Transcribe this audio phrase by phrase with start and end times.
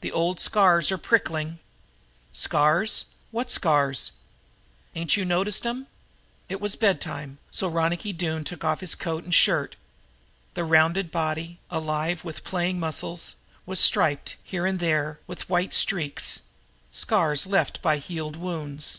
[0.00, 1.60] "The old scars are prickling."
[2.32, 3.04] "Scars?
[3.30, 4.10] What scars?"
[4.96, 5.86] "Ain't you noticed 'em."
[6.48, 9.76] It was bedtime, so Ronicky Doone took off his coat and shirt.
[10.54, 16.42] The rounded body, alive with playing muscles, was striped, here and there, with white streaks
[16.90, 18.98] scars left by healed wounds.